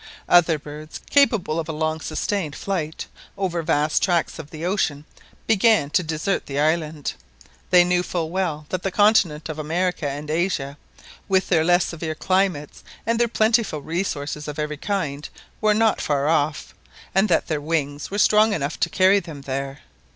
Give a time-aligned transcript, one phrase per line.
[0.27, 3.05] Other birds capable of a long sustained flight
[3.37, 5.05] over vast tracts of the ocean
[5.45, 7.13] began to desert the island.
[7.69, 10.79] They knew full well that the continent of America and of Asia,
[11.29, 15.29] with their less severe climates and their plentiful resources of every kind,
[15.61, 16.73] were not far off,
[17.13, 19.81] and that their wings were strong enough to carry them there.